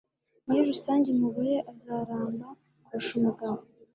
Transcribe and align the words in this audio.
Muri 0.45 0.61
rusange, 0.69 1.07
umugore 1.15 1.53
azaramba 1.73 2.47
kurusha 2.83 3.13
umugabo. 3.19 3.59